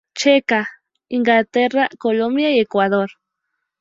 Checa, 0.15 0.67
Inglaterra, 1.11 1.87
Colombia, 1.99 2.49
y 2.49 2.59
Ecuador. 2.59 3.11